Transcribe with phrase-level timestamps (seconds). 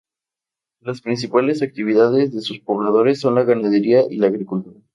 [0.79, 4.79] Las principales actividades de sus pobladores son la ganadería y la agricultura.